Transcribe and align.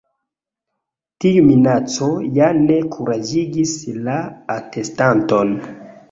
Tiu 1.25 1.41
minaco 1.49 2.07
ja 2.37 2.47
ne 2.61 2.77
kuraĝigis 2.95 3.73
la 4.07 4.15
atestanton. 4.55 5.53